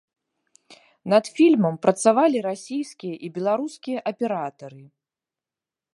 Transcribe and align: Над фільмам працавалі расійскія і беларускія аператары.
Над 1.13 1.25
фільмам 1.39 1.75
працавалі 1.83 2.37
расійскія 2.49 3.15
і 3.27 3.29
беларускія 3.35 3.99
аператары. 4.13 4.83